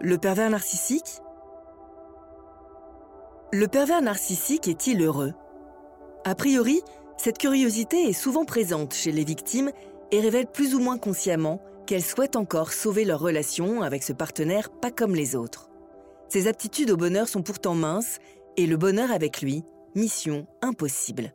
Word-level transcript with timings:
Le 0.00 0.16
pervers 0.16 0.48
narcissique? 0.48 1.22
Le 3.52 3.66
pervers 3.66 4.00
narcissique 4.00 4.68
est-il 4.68 5.02
heureux? 5.02 5.32
A 6.24 6.36
priori, 6.36 6.82
cette 7.16 7.38
curiosité 7.38 8.04
est 8.04 8.12
souvent 8.12 8.44
présente 8.44 8.94
chez 8.94 9.10
les 9.10 9.24
victimes 9.24 9.72
et 10.12 10.20
révèle 10.20 10.46
plus 10.46 10.76
ou 10.76 10.78
moins 10.78 10.98
consciemment 10.98 11.60
qu'elles 11.84 12.04
souhaitent 12.04 12.36
encore 12.36 12.72
sauver 12.72 13.04
leur 13.04 13.18
relation 13.18 13.82
avec 13.82 14.04
ce 14.04 14.12
partenaire 14.12 14.70
pas 14.70 14.92
comme 14.92 15.16
les 15.16 15.34
autres. 15.34 15.68
Ses 16.28 16.46
aptitudes 16.46 16.92
au 16.92 16.96
bonheur 16.96 17.26
sont 17.26 17.42
pourtant 17.42 17.74
minces 17.74 18.18
et 18.56 18.66
le 18.66 18.76
bonheur 18.76 19.10
avec 19.10 19.42
lui, 19.42 19.64
mission 19.96 20.46
impossible. 20.62 21.34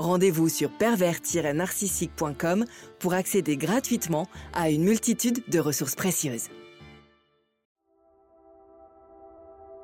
Rendez-vous 0.00 0.48
sur 0.48 0.70
pervers-narcissique.com 0.70 2.64
pour 2.98 3.12
accéder 3.12 3.58
gratuitement 3.58 4.26
à 4.54 4.70
une 4.70 4.82
multitude 4.82 5.42
de 5.48 5.58
ressources 5.58 5.94
précieuses. 5.94 6.48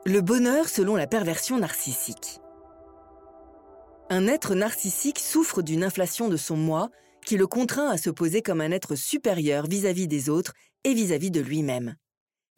Le 0.07 0.23
bonheur 0.23 0.71
selon 0.71 0.97
la 0.97 1.07
perversion 1.07 1.59
narcissique. 1.59 2.41
Un 4.09 4.27
être 4.27 4.55
narcissique 4.55 5.19
souffre 5.19 5.61
d'une 5.61 5.85
inflation 5.85 6.31
de 6.31 6.39
son 6.39 6.57
moi 6.57 6.89
qui 7.27 7.37
le 7.37 7.47
contraint 7.47 7.91
à 7.91 7.99
se 7.99 8.09
poser 8.09 8.41
comme 8.41 8.63
un 8.63 8.71
être 8.71 8.95
supérieur 8.95 9.67
vis-à-vis 9.67 10.09
des 10.09 10.31
autres 10.31 10.55
et 10.85 10.95
vis-à-vis 10.95 11.31
de 11.31 11.41
lui-même. 11.41 11.95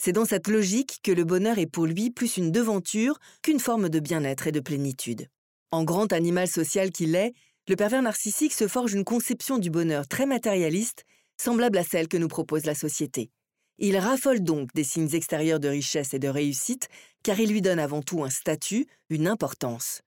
C'est 0.00 0.12
dans 0.12 0.26
cette 0.26 0.46
logique 0.46 1.00
que 1.02 1.10
le 1.10 1.24
bonheur 1.24 1.58
est 1.58 1.66
pour 1.66 1.86
lui 1.86 2.10
plus 2.10 2.36
une 2.36 2.52
devanture 2.52 3.18
qu'une 3.42 3.58
forme 3.58 3.88
de 3.88 3.98
bien-être 3.98 4.46
et 4.46 4.52
de 4.52 4.60
plénitude. 4.60 5.26
En 5.70 5.84
grand 5.84 6.14
animal 6.14 6.48
social 6.48 6.90
qu'il 6.90 7.14
est, 7.14 7.34
le 7.68 7.76
pervers 7.76 8.02
narcissique 8.02 8.54
se 8.54 8.66
forge 8.66 8.94
une 8.94 9.04
conception 9.04 9.58
du 9.58 9.70
bonheur 9.70 10.08
très 10.08 10.24
matérialiste, 10.24 11.04
semblable 11.40 11.76
à 11.78 11.84
celle 11.84 12.08
que 12.08 12.16
nous 12.16 12.28
propose 12.28 12.64
la 12.64 12.74
société. 12.74 13.30
Il 13.78 13.96
raffole 13.98 14.40
donc 14.40 14.70
des 14.74 14.84
signes 14.84 15.14
extérieurs 15.14 15.60
de 15.60 15.68
richesse 15.68 16.14
et 16.14 16.18
de 16.18 16.28
réussite, 16.28 16.88
car 17.22 17.38
il 17.38 17.50
lui 17.50 17.62
donne 17.62 17.78
avant 17.78 18.02
tout 18.02 18.24
un 18.24 18.30
statut, 18.30 18.86
une 19.10 19.28
importance. 19.28 20.00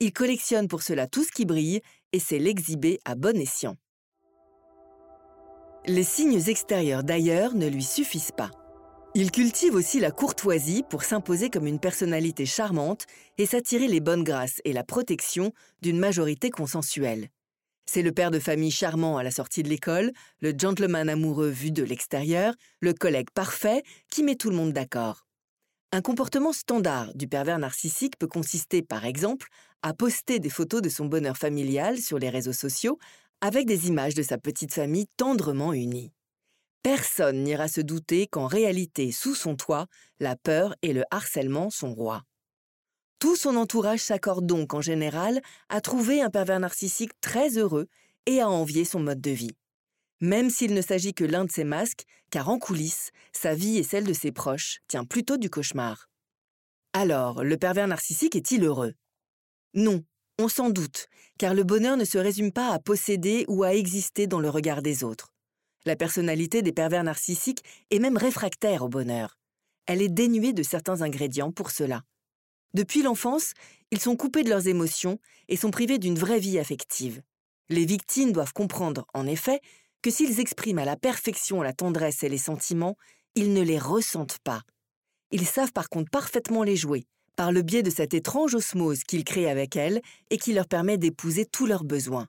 Il 0.00 0.12
collectionne 0.12 0.66
pour 0.66 0.82
cela 0.82 1.06
tout 1.06 1.22
ce 1.22 1.30
qui 1.30 1.44
brille 1.44 1.80
et 2.12 2.18
sait 2.18 2.38
l'exhiber 2.38 2.98
à 3.04 3.14
bon 3.14 3.36
escient. 3.36 3.76
Les 5.86 6.02
signes 6.02 6.48
extérieurs 6.48 7.04
d'ailleurs 7.04 7.54
ne 7.54 7.68
lui 7.68 7.84
suffisent 7.84 8.32
pas. 8.36 8.50
Il 9.16 9.30
cultive 9.30 9.76
aussi 9.76 10.00
la 10.00 10.10
courtoisie 10.10 10.82
pour 10.90 11.04
s'imposer 11.04 11.48
comme 11.48 11.68
une 11.68 11.78
personnalité 11.78 12.46
charmante 12.46 13.06
et 13.38 13.46
s'attirer 13.46 13.86
les 13.86 14.00
bonnes 14.00 14.24
grâces 14.24 14.60
et 14.64 14.72
la 14.72 14.82
protection 14.82 15.52
d'une 15.82 16.00
majorité 16.00 16.50
consensuelle. 16.50 17.28
C'est 17.86 18.02
le 18.02 18.10
père 18.10 18.32
de 18.32 18.40
famille 18.40 18.72
charmant 18.72 19.16
à 19.16 19.22
la 19.22 19.30
sortie 19.30 19.62
de 19.62 19.68
l'école, 19.68 20.10
le 20.40 20.52
gentleman 20.58 21.08
amoureux 21.08 21.48
vu 21.48 21.70
de 21.70 21.84
l'extérieur, 21.84 22.54
le 22.80 22.92
collègue 22.92 23.30
parfait 23.32 23.84
qui 24.10 24.24
met 24.24 24.34
tout 24.34 24.50
le 24.50 24.56
monde 24.56 24.72
d'accord. 24.72 25.28
Un 25.92 26.00
comportement 26.00 26.52
standard 26.52 27.14
du 27.14 27.28
pervers 27.28 27.60
narcissique 27.60 28.18
peut 28.18 28.26
consister, 28.26 28.82
par 28.82 29.04
exemple, 29.04 29.46
à 29.82 29.94
poster 29.94 30.40
des 30.40 30.50
photos 30.50 30.82
de 30.82 30.88
son 30.88 31.04
bonheur 31.04 31.36
familial 31.36 31.98
sur 31.98 32.18
les 32.18 32.30
réseaux 32.30 32.52
sociaux 32.52 32.98
avec 33.40 33.66
des 33.66 33.86
images 33.86 34.14
de 34.14 34.22
sa 34.22 34.38
petite 34.38 34.74
famille 34.74 35.06
tendrement 35.16 35.72
unie. 35.72 36.13
Personne 36.84 37.44
n'ira 37.44 37.66
se 37.66 37.80
douter 37.80 38.26
qu'en 38.26 38.46
réalité, 38.46 39.10
sous 39.10 39.34
son 39.34 39.56
toit, 39.56 39.86
la 40.20 40.36
peur 40.36 40.74
et 40.82 40.92
le 40.92 41.02
harcèlement 41.10 41.70
sont 41.70 41.94
rois. 41.94 42.24
Tout 43.18 43.36
son 43.36 43.56
entourage 43.56 44.00
s'accorde 44.00 44.44
donc 44.44 44.74
en 44.74 44.82
général 44.82 45.40
à 45.70 45.80
trouver 45.80 46.20
un 46.20 46.28
pervers 46.28 46.60
narcissique 46.60 47.18
très 47.22 47.56
heureux 47.56 47.88
et 48.26 48.42
à 48.42 48.50
envier 48.50 48.84
son 48.84 49.00
mode 49.00 49.22
de 49.22 49.30
vie. 49.30 49.56
Même 50.20 50.50
s'il 50.50 50.74
ne 50.74 50.82
s'agit 50.82 51.14
que 51.14 51.24
l'un 51.24 51.46
de 51.46 51.50
ses 51.50 51.64
masques, 51.64 52.04
car 52.30 52.50
en 52.50 52.58
coulisses, 52.58 53.12
sa 53.32 53.54
vie 53.54 53.78
et 53.78 53.82
celle 53.82 54.04
de 54.04 54.12
ses 54.12 54.30
proches 54.30 54.80
tient 54.86 55.06
plutôt 55.06 55.38
du 55.38 55.48
cauchemar. 55.48 56.10
Alors, 56.92 57.42
le 57.42 57.56
pervers 57.56 57.88
narcissique 57.88 58.36
est-il 58.36 58.62
heureux? 58.62 58.92
Non, 59.72 60.04
on 60.38 60.48
s'en 60.48 60.68
doute, 60.68 61.06
car 61.38 61.54
le 61.54 61.64
bonheur 61.64 61.96
ne 61.96 62.04
se 62.04 62.18
résume 62.18 62.52
pas 62.52 62.74
à 62.74 62.78
posséder 62.78 63.46
ou 63.48 63.62
à 63.62 63.72
exister 63.72 64.26
dans 64.26 64.40
le 64.40 64.50
regard 64.50 64.82
des 64.82 65.02
autres. 65.02 65.33
La 65.86 65.96
personnalité 65.96 66.62
des 66.62 66.72
pervers 66.72 67.04
narcissiques 67.04 67.62
est 67.90 67.98
même 67.98 68.16
réfractaire 68.16 68.82
au 68.82 68.88
bonheur. 68.88 69.38
Elle 69.86 70.00
est 70.00 70.08
dénuée 70.08 70.54
de 70.54 70.62
certains 70.62 71.02
ingrédients 71.02 71.52
pour 71.52 71.70
cela. 71.70 72.02
Depuis 72.72 73.02
l'enfance, 73.02 73.52
ils 73.90 74.00
sont 74.00 74.16
coupés 74.16 74.44
de 74.44 74.48
leurs 74.48 74.66
émotions 74.66 75.18
et 75.48 75.56
sont 75.56 75.70
privés 75.70 75.98
d'une 75.98 76.18
vraie 76.18 76.40
vie 76.40 76.58
affective. 76.58 77.22
Les 77.68 77.84
victimes 77.84 78.32
doivent 78.32 78.54
comprendre, 78.54 79.06
en 79.12 79.26
effet, 79.26 79.60
que 80.00 80.10
s'ils 80.10 80.40
expriment 80.40 80.78
à 80.78 80.84
la 80.86 80.96
perfection 80.96 81.62
la 81.62 81.72
tendresse 81.72 82.22
et 82.22 82.28
les 82.28 82.38
sentiments, 82.38 82.96
ils 83.34 83.52
ne 83.52 83.62
les 83.62 83.78
ressentent 83.78 84.38
pas. 84.38 84.62
Ils 85.30 85.46
savent 85.46 85.72
par 85.72 85.88
contre 85.88 86.10
parfaitement 86.10 86.62
les 86.62 86.76
jouer, 86.76 87.06
par 87.36 87.52
le 87.52 87.62
biais 87.62 87.82
de 87.82 87.90
cette 87.90 88.14
étrange 88.14 88.54
osmose 88.54 89.04
qu'ils 89.04 89.24
créent 89.24 89.50
avec 89.50 89.76
elles 89.76 90.00
et 90.30 90.38
qui 90.38 90.54
leur 90.54 90.66
permet 90.66 90.98
d'épouser 90.98 91.44
tous 91.44 91.66
leurs 91.66 91.84
besoins. 91.84 92.26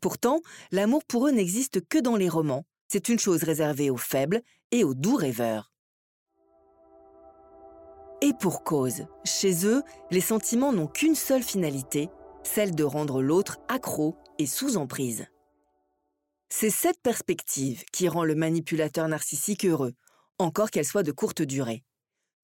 Pourtant, 0.00 0.40
l'amour 0.72 1.04
pour 1.04 1.26
eux 1.26 1.32
n'existe 1.32 1.86
que 1.88 1.98
dans 1.98 2.16
les 2.16 2.28
romans, 2.28 2.64
c'est 2.88 3.08
une 3.08 3.18
chose 3.18 3.42
réservée 3.42 3.90
aux 3.90 3.96
faibles 3.96 4.42
et 4.70 4.84
aux 4.84 4.94
doux 4.94 5.16
rêveurs. 5.16 5.70
Et 8.20 8.32
pour 8.40 8.64
cause, 8.64 9.06
chez 9.24 9.64
eux, 9.64 9.82
les 10.10 10.20
sentiments 10.20 10.72
n'ont 10.72 10.88
qu'une 10.88 11.14
seule 11.14 11.42
finalité, 11.42 12.08
celle 12.42 12.74
de 12.74 12.82
rendre 12.82 13.22
l'autre 13.22 13.58
accro 13.68 14.16
et 14.38 14.46
sous 14.46 14.76
emprise. 14.76 15.26
C'est 16.48 16.70
cette 16.70 17.00
perspective 17.00 17.84
qui 17.92 18.08
rend 18.08 18.24
le 18.24 18.34
manipulateur 18.34 19.06
narcissique 19.06 19.64
heureux, 19.64 19.94
encore 20.38 20.70
qu'elle 20.70 20.84
soit 20.84 21.02
de 21.02 21.12
courte 21.12 21.42
durée. 21.42 21.84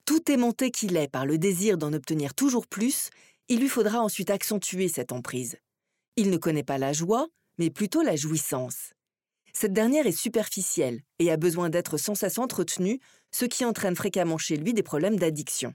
Tout 0.05 0.31
aimanté 0.31 0.71
qu'il 0.71 0.97
est 0.97 1.09
par 1.09 1.27
le 1.27 1.39
désir 1.39 1.79
d'en 1.79 1.93
obtenir 1.93 2.35
toujours 2.35 2.67
plus, 2.67 3.11
il 3.49 3.61
lui 3.61 3.69
faudra 3.69 4.01
ensuite 4.01 4.31
accentuer 4.31 4.89
cette 4.89 5.13
emprise. 5.13 5.57
Il 6.17 6.31
ne 6.31 6.37
connaît 6.37 6.63
pas 6.63 6.79
la 6.79 6.93
joie, 6.93 7.27
mais 7.59 7.71
plutôt 7.71 8.03
la 8.03 8.15
jouissance. 8.15 8.94
Cette 9.57 9.73
dernière 9.73 10.07
est 10.07 10.13
superficielle 10.13 11.01
et 11.21 11.31
a 11.31 11.37
besoin 11.37 11.71
d'être 11.71 11.97
sans 11.97 12.15
cesse 12.15 12.39
entretenue, 12.39 13.01
ce 13.31 13.45
qui 13.45 13.65
entraîne 13.65 13.95
fréquemment 13.95 14.39
chez 14.39 14.57
lui 14.57 14.75
des 14.75 14.83
problèmes 14.83 15.19
d'addiction. 15.19 15.75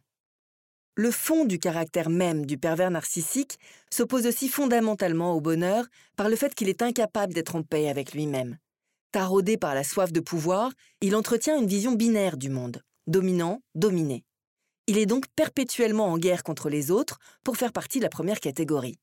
Le 0.95 1.11
fond 1.11 1.45
du 1.45 1.59
caractère 1.59 2.09
même 2.09 2.45
du 2.45 2.57
pervers 2.57 2.91
narcissique 2.91 3.57
s'oppose 3.89 4.25
aussi 4.25 4.49
fondamentalement 4.49 5.33
au 5.33 5.39
bonheur 5.39 5.85
par 6.17 6.27
le 6.27 6.35
fait 6.35 6.53
qu'il 6.53 6.67
est 6.67 6.81
incapable 6.81 7.33
d'être 7.33 7.55
en 7.55 7.63
paix 7.63 7.87
avec 7.87 8.11
lui-même. 8.13 8.57
Taraudé 9.13 9.55
par 9.55 9.73
la 9.73 9.85
soif 9.85 10.11
de 10.11 10.19
pouvoir, 10.19 10.73
il 10.99 11.15
entretient 11.15 11.57
une 11.57 11.67
vision 11.67 11.93
binaire 11.93 12.35
du 12.35 12.49
monde, 12.49 12.83
dominant, 13.07 13.61
dominé. 13.75 14.25
Il 14.87 14.97
est 14.97 15.05
donc 15.05 15.25
perpétuellement 15.37 16.07
en 16.07 16.17
guerre 16.17 16.43
contre 16.43 16.69
les 16.69 16.91
autres 16.91 17.17
pour 17.45 17.55
faire 17.55 17.71
partie 17.71 17.99
de 17.99 18.03
la 18.03 18.09
première 18.09 18.41
catégorie. 18.41 18.99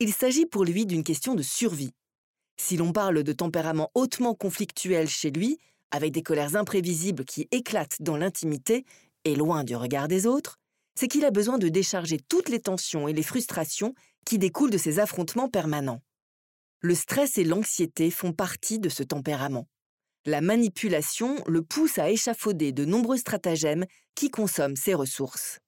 Il 0.00 0.12
s'agit 0.12 0.46
pour 0.46 0.64
lui 0.64 0.84
d'une 0.84 1.02
question 1.02 1.34
de 1.34 1.42
survie. 1.42 1.94
Si 2.56 2.76
l'on 2.76 2.92
parle 2.92 3.22
de 3.22 3.32
tempérament 3.32 3.90
hautement 3.94 4.34
conflictuel 4.34 5.08
chez 5.08 5.30
lui, 5.30 5.58
avec 5.90 6.12
des 6.12 6.22
colères 6.22 6.56
imprévisibles 6.56 7.24
qui 7.24 7.48
éclatent 7.50 8.00
dans 8.00 8.16
l'intimité 8.16 8.84
et 9.24 9.36
loin 9.36 9.64
du 9.64 9.76
regard 9.76 10.08
des 10.08 10.26
autres, 10.26 10.58
c'est 10.94 11.08
qu'il 11.08 11.24
a 11.24 11.30
besoin 11.30 11.58
de 11.58 11.68
décharger 11.68 12.18
toutes 12.28 12.48
les 12.48 12.60
tensions 12.60 13.08
et 13.08 13.12
les 13.12 13.22
frustrations 13.22 13.94
qui 14.26 14.38
découlent 14.38 14.70
de 14.70 14.78
ces 14.78 14.98
affrontements 14.98 15.48
permanents. 15.48 16.02
Le 16.80 16.94
stress 16.94 17.38
et 17.38 17.44
l'anxiété 17.44 18.10
font 18.10 18.32
partie 18.32 18.78
de 18.78 18.88
ce 18.88 19.02
tempérament. 19.02 19.68
La 20.24 20.40
manipulation 20.40 21.36
le 21.46 21.62
pousse 21.62 21.98
à 21.98 22.10
échafauder 22.10 22.72
de 22.72 22.84
nombreux 22.84 23.16
stratagèmes 23.16 23.86
qui 24.14 24.30
consomment 24.30 24.76
ses 24.76 24.94
ressources. 24.94 25.58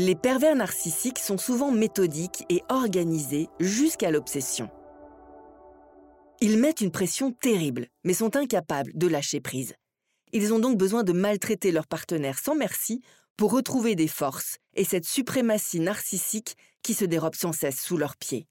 Les 0.00 0.14
pervers 0.14 0.54
narcissiques 0.54 1.18
sont 1.18 1.38
souvent 1.38 1.72
méthodiques 1.72 2.44
et 2.48 2.62
organisés 2.68 3.48
jusqu'à 3.58 4.12
l'obsession. 4.12 4.70
Ils 6.40 6.56
mettent 6.56 6.82
une 6.82 6.92
pression 6.92 7.32
terrible, 7.32 7.88
mais 8.04 8.14
sont 8.14 8.36
incapables 8.36 8.92
de 8.94 9.08
lâcher 9.08 9.40
prise. 9.40 9.74
Ils 10.32 10.54
ont 10.54 10.60
donc 10.60 10.78
besoin 10.78 11.02
de 11.02 11.12
maltraiter 11.12 11.72
leur 11.72 11.88
partenaire 11.88 12.38
sans 12.38 12.54
merci 12.54 13.02
pour 13.36 13.50
retrouver 13.50 13.96
des 13.96 14.06
forces 14.06 14.58
et 14.76 14.84
cette 14.84 15.04
suprématie 15.04 15.80
narcissique 15.80 16.56
qui 16.84 16.94
se 16.94 17.04
dérobe 17.04 17.34
sans 17.34 17.52
cesse 17.52 17.80
sous 17.80 17.96
leurs 17.96 18.16
pieds. 18.16 18.46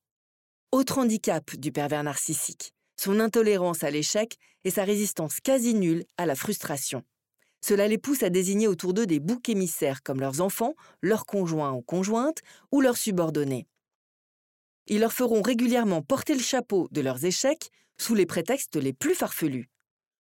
Autre 0.74 0.98
handicap 0.98 1.56
du 1.56 1.72
pervers 1.72 2.04
narcissique, 2.04 2.74
son 3.00 3.22
intolérance 3.22 3.86
à 3.86 3.90
l'échec 3.90 4.36
et 4.66 4.70
sa 4.70 4.84
résistance 4.84 5.40
quasi 5.40 5.76
nulle 5.76 6.04
à 6.18 6.26
la 6.26 6.36
frustration. 6.36 7.04
Cela 7.62 7.88
les 7.88 7.98
pousse 7.98 8.24
à 8.24 8.30
désigner 8.30 8.68
autour 8.68 8.94
d'eux 8.94 9.06
des 9.06 9.19
boucs 9.19 9.50
émissaires 9.50 10.04
comme 10.04 10.19
leurs 10.19 10.42
enfants, 10.42 10.75
leurs 11.01 11.25
conjoints 11.25 11.74
ou 11.74 11.81
conjointes 11.81 12.42
ou 12.71 12.81
leurs 12.81 12.98
subordonnés. 12.98 13.68
Ils 14.88 15.00
leur 15.00 15.13
feront 15.13 15.42
régulièrement 15.42 16.01
porter 16.01 16.33
le 16.33 16.39
chapeau 16.39 16.88
de 16.92 17.01
leurs 17.01 17.25
échecs 17.25 17.69
sous 17.98 18.15
les 18.15 18.25
prétextes 18.25 18.77
les 18.77 18.94
plus 18.94 19.15
farfelus. 19.15 19.69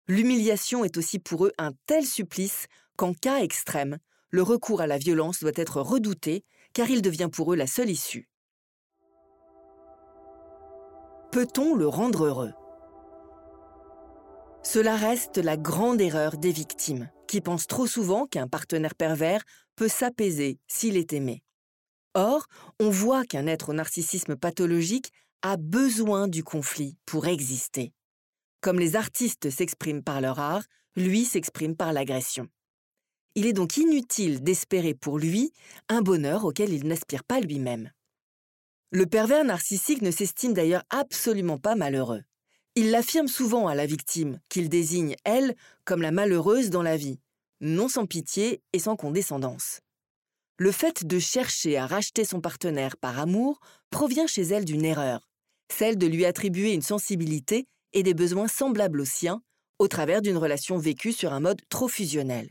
L'humiliation 0.07 0.83
est 0.83 0.97
aussi 0.97 1.19
pour 1.19 1.45
eux 1.45 1.53
un 1.57 1.71
tel 1.85 2.05
supplice 2.05 2.67
qu'en 2.97 3.13
cas 3.13 3.39
extrême, 3.39 3.97
le 4.29 4.43
recours 4.43 4.81
à 4.81 4.87
la 4.87 4.97
violence 4.97 5.39
doit 5.39 5.51
être 5.55 5.81
redouté 5.81 6.43
car 6.73 6.89
il 6.89 7.01
devient 7.01 7.29
pour 7.31 7.53
eux 7.53 7.55
la 7.55 7.67
seule 7.67 7.89
issue. 7.89 8.27
Peut-on 11.31 11.75
le 11.75 11.87
rendre 11.87 12.25
heureux? 12.25 12.51
Cela 14.63 14.95
reste 14.95 15.37
la 15.37 15.57
grande 15.57 16.01
erreur 16.01 16.37
des 16.37 16.51
victimes, 16.51 17.09
qui 17.27 17.41
pensent 17.41 17.67
trop 17.67 17.87
souvent 17.87 18.27
qu'un 18.27 18.47
partenaire 18.47 18.95
pervers 18.95 19.43
peut 19.75 19.87
s'apaiser 19.87 20.59
s'il 20.67 20.97
est 20.97 21.13
aimé. 21.13 21.41
Or, 22.13 22.45
on 22.79 22.89
voit 22.89 23.25
qu'un 23.25 23.47
être 23.47 23.69
au 23.69 23.73
narcissisme 23.73 24.35
pathologique 24.35 25.11
a 25.41 25.57
besoin 25.57 26.27
du 26.27 26.43
conflit 26.43 26.97
pour 27.05 27.27
exister. 27.27 27.93
Comme 28.61 28.79
les 28.79 28.95
artistes 28.95 29.49
s'expriment 29.49 30.03
par 30.03 30.21
leur 30.21 30.39
art, 30.39 30.63
lui 30.95 31.25
s'exprime 31.25 31.75
par 31.75 31.93
l'agression. 31.93 32.47
Il 33.33 33.47
est 33.47 33.53
donc 33.53 33.77
inutile 33.77 34.43
d'espérer 34.43 34.93
pour 34.93 35.17
lui 35.17 35.51
un 35.89 36.01
bonheur 36.01 36.45
auquel 36.45 36.71
il 36.71 36.85
n'aspire 36.85 37.23
pas 37.23 37.39
lui-même. 37.39 37.89
Le 38.91 39.05
pervers 39.05 39.45
narcissique 39.45 40.01
ne 40.01 40.11
s'estime 40.11 40.53
d'ailleurs 40.53 40.83
absolument 40.89 41.57
pas 41.57 41.75
malheureux. 41.75 42.21
Il 42.75 42.91
l'affirme 42.91 43.27
souvent 43.27 43.67
à 43.67 43.75
la 43.75 43.85
victime, 43.85 44.39
qu'il 44.47 44.69
désigne, 44.69 45.17
elle, 45.25 45.55
comme 45.83 46.01
la 46.01 46.11
malheureuse 46.11 46.69
dans 46.69 46.83
la 46.83 46.95
vie, 46.95 47.19
non 47.59 47.89
sans 47.89 48.05
pitié 48.05 48.61
et 48.71 48.79
sans 48.79 48.95
condescendance. 48.95 49.81
Le 50.57 50.71
fait 50.71 51.05
de 51.05 51.19
chercher 51.19 51.77
à 51.77 51.85
racheter 51.85 52.23
son 52.23 52.39
partenaire 52.39 52.95
par 52.95 53.19
amour 53.19 53.59
provient 53.89 54.27
chez 54.27 54.43
elle 54.43 54.63
d'une 54.63 54.85
erreur, 54.85 55.27
celle 55.69 55.97
de 55.97 56.07
lui 56.07 56.23
attribuer 56.23 56.71
une 56.73 56.81
sensibilité 56.81 57.67
et 57.91 58.03
des 58.03 58.13
besoins 58.13 58.47
semblables 58.47 59.01
aux 59.01 59.05
siens 59.05 59.41
au 59.77 59.89
travers 59.89 60.21
d'une 60.21 60.37
relation 60.37 60.77
vécue 60.77 61.11
sur 61.11 61.33
un 61.33 61.39
mode 61.41 61.59
trop 61.67 61.89
fusionnel. 61.89 62.49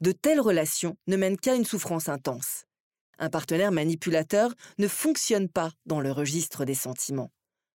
De 0.00 0.12
telles 0.12 0.40
relations 0.40 0.96
ne 1.08 1.16
mènent 1.16 1.36
qu'à 1.36 1.56
une 1.56 1.66
souffrance 1.66 2.08
intense. 2.08 2.64
Un 3.18 3.28
partenaire 3.28 3.72
manipulateur 3.72 4.54
ne 4.78 4.88
fonctionne 4.88 5.48
pas 5.48 5.72
dans 5.84 6.00
le 6.00 6.10
registre 6.10 6.64
des 6.64 6.74
sentiments. 6.74 7.30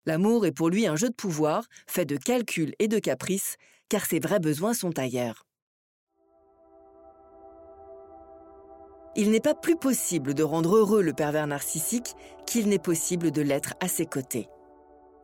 L'amour 0.07 0.45
est 0.45 0.53
pour 0.53 0.69
lui 0.69 0.87
un 0.87 0.95
jeu 0.95 1.09
de 1.09 1.13
pouvoir, 1.13 1.67
fait 1.85 2.05
de 2.05 2.15
calculs 2.15 2.73
et 2.79 2.87
de 2.87 2.97
caprices, 2.97 3.57
car 3.89 4.05
ses 4.05 4.21
vrais 4.21 4.39
besoins 4.39 4.73
sont 4.73 4.97
ailleurs. 4.97 5.45
Il 9.17 9.31
n'est 9.31 9.41
pas 9.41 9.53
plus 9.53 9.75
possible 9.75 10.33
de 10.33 10.43
rendre 10.43 10.77
heureux 10.77 11.01
le 11.01 11.11
pervers 11.11 11.45
narcissique 11.45 12.13
qu'il 12.45 12.69
n'est 12.69 12.79
possible 12.79 13.31
de 13.31 13.41
l'être 13.41 13.73
à 13.81 13.89
ses 13.89 14.05
côtés. 14.05 14.47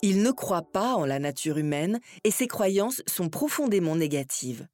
Il 0.01 0.21
ne 0.21 0.31
croit 0.31 0.69
pas 0.73 0.95
en 0.95 1.05
la 1.05 1.19
nature 1.19 1.57
humaine 1.57 2.01
et 2.25 2.31
ses 2.31 2.47
croyances 2.47 3.01
sont 3.07 3.29
profondément 3.29 3.95
négatives. 3.95 4.67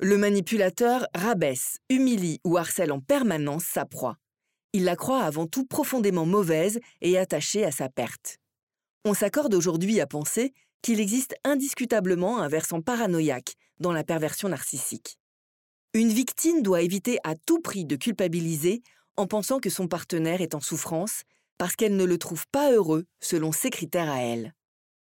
Le 0.00 0.18
manipulateur 0.18 1.06
rabaisse, 1.14 1.78
humilie 1.88 2.40
ou 2.42 2.56
harcèle 2.56 2.90
en 2.90 2.98
permanence 2.98 3.62
sa 3.62 3.84
proie. 3.84 4.16
Il 4.72 4.82
la 4.82 4.96
croit 4.96 5.22
avant 5.22 5.46
tout 5.46 5.66
profondément 5.66 6.26
mauvaise 6.26 6.80
et 7.00 7.16
attachée 7.16 7.64
à 7.64 7.70
sa 7.70 7.88
perte. 7.88 8.40
On 9.04 9.14
s'accorde 9.14 9.54
aujourd'hui 9.54 10.00
à 10.00 10.06
penser 10.06 10.52
qu'il 10.82 11.00
existe 11.00 11.34
indiscutablement 11.44 12.38
un 12.38 12.48
versant 12.48 12.80
paranoïaque 12.80 13.54
dans 13.78 13.92
la 13.92 14.04
perversion 14.04 14.48
narcissique. 14.48 15.18
Une 15.94 16.12
victime 16.12 16.62
doit 16.62 16.82
éviter 16.82 17.18
à 17.24 17.34
tout 17.34 17.60
prix 17.60 17.84
de 17.84 17.96
culpabiliser 17.96 18.82
en 19.16 19.26
pensant 19.26 19.60
que 19.60 19.70
son 19.70 19.88
partenaire 19.88 20.40
est 20.40 20.54
en 20.54 20.60
souffrance 20.60 21.22
parce 21.58 21.74
qu'elle 21.74 21.96
ne 21.96 22.04
le 22.04 22.18
trouve 22.18 22.44
pas 22.52 22.72
heureux 22.72 23.06
selon 23.20 23.52
ses 23.52 23.70
critères 23.70 24.10
à 24.10 24.20
elle. 24.20 24.52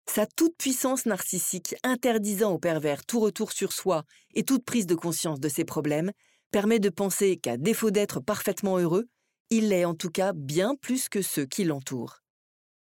Sa 0.08 0.26
toute-puissance 0.26 1.04
narcissique 1.04 1.74
interdisant 1.82 2.52
au 2.52 2.58
pervers 2.58 3.04
tout 3.04 3.20
retour 3.20 3.52
sur 3.52 3.72
soi 3.72 4.04
et 4.34 4.42
toute 4.42 4.64
prise 4.64 4.86
de 4.86 4.94
conscience 4.94 5.40
de 5.40 5.48
ses 5.50 5.64
problèmes 5.64 6.12
permet 6.50 6.78
de 6.78 6.88
penser 6.88 7.36
qu'à 7.36 7.58
défaut 7.58 7.90
d'être 7.90 8.20
parfaitement 8.20 8.78
heureux, 8.78 9.08
il 9.50 9.68
l'est 9.68 9.84
en 9.84 9.94
tout 9.94 10.10
cas 10.10 10.32
bien 10.32 10.74
plus 10.76 11.10
que 11.10 11.20
ceux 11.20 11.44
qui 11.44 11.64
l'entourent. 11.64 12.22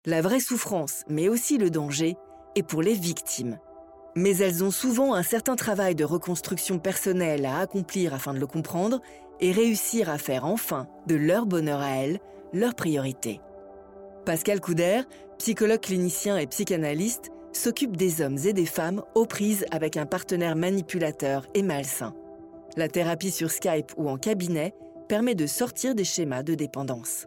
La 0.06 0.23
vraie 0.23 0.41
souffrance, 0.41 1.03
mais 1.09 1.29
aussi 1.29 1.59
le 1.59 1.71
danger, 1.71 2.17
est 2.55 2.62
pour 2.62 2.83
les 2.83 2.95
victimes. 2.95 3.59
Mais 4.15 4.37
elles 4.37 4.62
ont 4.62 4.71
souvent 4.71 5.12
un 5.15 5.25
certain 5.25 5.56
travail 5.56 5.97
de 5.97 6.05
reconstruction 6.05 6.79
personnelle 6.79 7.45
à 7.45 7.59
accomplir 7.59 8.15
afin 8.15 8.33
de 8.33 8.39
le 8.39 8.47
comprendre 8.47 9.00
et 9.41 9.50
réussir 9.50 10.09
à 10.09 10.17
faire 10.17 10.45
enfin 10.45 10.87
de 11.06 11.17
leur 11.17 11.47
bonheur 11.47 11.81
à 11.81 11.97
elles 11.97 12.21
leur 12.53 12.75
priorité. 12.75 13.41
Pascal 14.25 14.61
Couder, 14.61 15.03
psychologue 15.39 15.81
clinicien 15.81 16.39
et 16.39 16.47
psychanalyste, 16.47 17.31
s'occupe 17.53 17.97
des 17.97 18.21
hommes 18.21 18.39
et 18.45 18.53
des 18.53 18.67
femmes 18.67 19.03
aux 19.17 19.27
prises 19.27 19.67
avec 19.73 19.97
un 19.97 20.06
partenaire 20.06 20.55
manipulateur 20.55 21.47
et 21.55 21.62
malsain. 21.62 22.15
La 22.77 22.89
thérapie 22.89 23.33
sur 23.33 23.50
Skype 23.50 23.93
ou 23.97 24.09
en 24.09 24.17
cabinet 24.17 24.75
permet 25.09 25.35
de 25.35 25.47
sortir 25.47 25.97
des 25.97 26.05
schémas 26.05 26.45
de 26.45 26.55
dépendance. 26.55 27.27